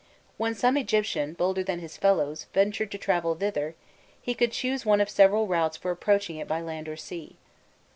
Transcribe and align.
When 0.37 0.55
some 0.55 0.77
Egyptian, 0.77 1.33
bolder 1.33 1.63
than 1.63 1.77
his 1.77 1.95
fellows, 1.95 2.47
ventured 2.55 2.89
to 2.89 2.97
travel 2.97 3.35
thither, 3.35 3.75
he 4.19 4.33
could 4.33 4.51
choose 4.51 4.83
one 4.83 4.99
of 4.99 5.11
several 5.11 5.45
routes 5.45 5.77
for 5.77 5.91
approaching 5.91 6.37
it 6.37 6.47
by 6.47 6.59
land 6.59 6.89
or 6.89 6.97
sea. 6.97 7.35